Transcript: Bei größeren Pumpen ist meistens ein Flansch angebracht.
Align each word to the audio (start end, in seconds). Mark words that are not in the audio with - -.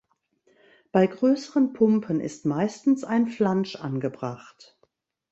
Bei 0.91 1.05
größeren 1.05 1.73
Pumpen 1.73 2.21
ist 2.21 2.43
meistens 2.47 3.03
ein 3.03 3.27
Flansch 3.27 3.75
angebracht. 3.75 4.75